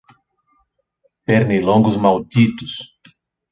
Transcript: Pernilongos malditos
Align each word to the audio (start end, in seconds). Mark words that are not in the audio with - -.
Pernilongos 1.25 1.95
malditos 1.95 2.73